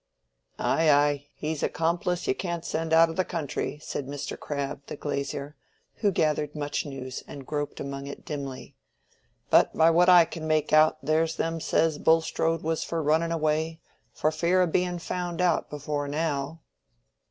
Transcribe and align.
"Ay, 0.57 0.89
ay, 0.89 1.27
he's 1.35 1.61
a 1.61 1.69
'complice 1.69 2.25
you 2.25 2.33
can't 2.33 2.65
send 2.65 2.91
out 2.91 3.07
o' 3.09 3.13
the 3.13 3.23
country," 3.23 3.77
said 3.83 4.07
Mr. 4.07 4.35
Crabbe, 4.35 4.79
the 4.87 4.95
glazier, 4.95 5.55
who 5.97 6.11
gathered 6.11 6.55
much 6.55 6.87
news 6.87 7.23
and 7.27 7.45
groped 7.45 7.79
among 7.79 8.07
it 8.07 8.25
dimly. 8.25 8.75
"But 9.51 9.77
by 9.77 9.91
what 9.91 10.09
I 10.09 10.25
can 10.25 10.47
make 10.47 10.73
out, 10.73 10.97
there's 11.05 11.35
them 11.35 11.59
says 11.59 11.99
Bulstrode 11.99 12.63
was 12.63 12.83
for 12.83 13.03
running 13.03 13.31
away, 13.31 13.79
for 14.11 14.31
fear 14.31 14.63
o' 14.63 14.65
being 14.65 14.97
found 14.97 15.39
out, 15.39 15.69
before 15.69 16.07
now." 16.07 16.61